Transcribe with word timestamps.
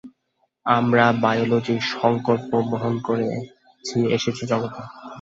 আমরা 0.65 1.05
বায়োলজির 1.21 1.81
সংকল্প 1.93 2.51
বহন 2.71 2.93
করে 2.99 3.27
এসেছি 4.09 4.43
জগতে। 4.51 4.81